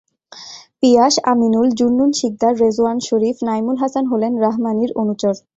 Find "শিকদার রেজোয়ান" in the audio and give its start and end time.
2.13-2.97